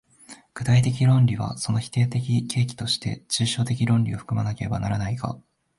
[0.55, 2.17] 具体的論理はその否定的
[2.47, 5.39] 契機として抽象的論理を含まねばならないが、